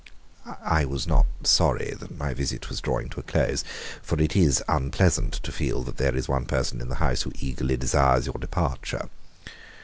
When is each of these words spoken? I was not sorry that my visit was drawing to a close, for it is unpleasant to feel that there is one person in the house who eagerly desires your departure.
I 0.63 0.83
was 0.85 1.05
not 1.05 1.27
sorry 1.43 1.93
that 1.99 2.17
my 2.17 2.33
visit 2.33 2.69
was 2.69 2.81
drawing 2.81 3.07
to 3.09 3.19
a 3.19 3.21
close, 3.21 3.63
for 4.01 4.19
it 4.19 4.35
is 4.35 4.63
unpleasant 4.67 5.33
to 5.33 5.51
feel 5.51 5.83
that 5.83 5.97
there 5.97 6.15
is 6.17 6.27
one 6.27 6.47
person 6.47 6.81
in 6.81 6.89
the 6.89 6.95
house 6.95 7.21
who 7.21 7.31
eagerly 7.35 7.77
desires 7.77 8.25
your 8.25 8.37
departure. 8.39 9.09